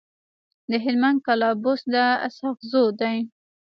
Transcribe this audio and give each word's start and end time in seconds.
د 0.69 0.71
هلمند 0.83 1.19
کلابست 1.27 1.85
د 1.93 1.95
اسحق 2.27 2.57
زو 2.71 2.83
دی. 2.99 3.17